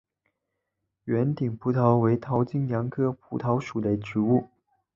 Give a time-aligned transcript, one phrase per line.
[1.03, 4.47] 圆顶蒲桃为桃金娘科蒲桃属的植物。